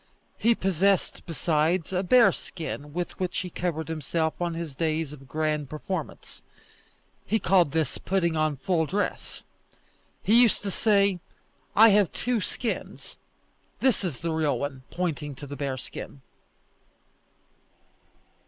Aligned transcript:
He 0.39 0.55
possessed, 0.55 1.23
besides, 1.27 1.93
a 1.93 2.01
bearskin 2.01 2.91
with 2.91 3.19
which 3.19 3.37
he 3.41 3.51
covered 3.51 3.87
himself 3.87 4.33
on 4.41 4.55
his 4.55 4.73
days 4.75 5.13
of 5.13 5.27
grand 5.27 5.69
performance. 5.69 6.41
He 7.23 7.37
called 7.37 7.71
this 7.71 7.99
putting 7.99 8.35
on 8.35 8.55
full 8.57 8.87
dress. 8.87 9.43
He 10.23 10.41
used 10.41 10.63
to 10.63 10.71
say, 10.71 11.19
"I 11.75 11.89
have 11.89 12.11
two 12.13 12.41
skins; 12.41 13.17
this 13.79 14.03
is 14.03 14.21
the 14.21 14.31
real 14.31 14.57
one," 14.57 14.81
pointing 14.89 15.35
to 15.35 15.45
the 15.45 15.55
bearskin. 15.55 16.21